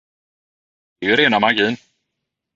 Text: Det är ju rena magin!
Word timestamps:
Det 0.99 1.05
är 1.05 1.09
ju 1.09 1.15
rena 1.15 1.39
magin! 1.39 1.77